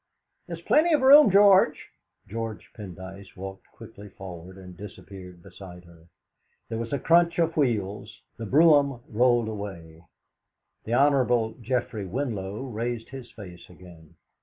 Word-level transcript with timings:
"There's 0.47 0.63
plenty 0.63 0.93
of 0.93 1.01
room, 1.01 1.29
George." 1.29 1.89
George 2.27 2.73
Pendyce 2.75 3.35
walked 3.37 3.69
quickly 3.71 4.09
forward, 4.09 4.57
and 4.57 4.75
disappeared 4.75 5.43
beside 5.43 5.85
her. 5.85 6.07
There 6.69 6.79
was 6.79 6.91
a 6.91 6.97
crunch 6.97 7.37
of 7.37 7.55
wheels; 7.55 8.19
the 8.35 8.47
brougham 8.47 9.01
rolled 9.07 9.47
away. 9.47 10.03
The 10.85 10.95
Hon. 10.95 11.53
Geoffrey 11.61 12.07
Winlow 12.07 12.63
raised 12.63 13.09
his 13.09 13.29
face 13.29 13.69
again. 13.69 14.15